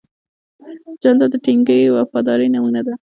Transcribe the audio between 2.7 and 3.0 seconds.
ده.